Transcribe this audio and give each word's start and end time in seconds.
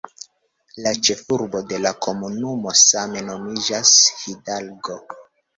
La 0.85 0.93
ĉefurbo 1.07 1.61
de 1.73 1.81
la 1.83 1.91
komunumo 2.07 2.73
same 2.85 3.23
nomiĝas 3.29 3.93
"Hidalgo". 4.23 4.99